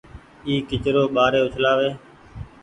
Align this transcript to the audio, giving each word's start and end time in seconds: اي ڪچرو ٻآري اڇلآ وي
اي 0.47 0.53
ڪچرو 0.69 1.03
ٻآري 1.15 1.39
اڇلآ 1.45 1.71
وي 1.79 1.89